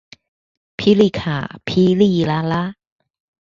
[0.03, 0.03] 霹
[0.95, 2.73] 靂卡霹靂拉拉